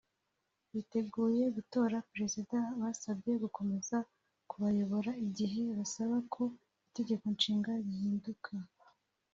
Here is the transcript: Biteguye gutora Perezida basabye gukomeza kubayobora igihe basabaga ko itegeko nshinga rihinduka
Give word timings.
Biteguye 0.73 1.43
gutora 1.55 1.95
Perezida 2.11 2.57
basabye 2.81 3.31
gukomeza 3.43 3.97
kubayobora 4.49 5.11
igihe 5.27 5.61
basabaga 5.77 6.19
ko 6.35 6.43
itegeko 6.89 7.25
nshinga 7.35 7.71
rihinduka 7.85 8.51